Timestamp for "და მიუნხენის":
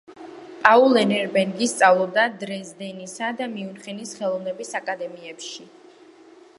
3.43-4.15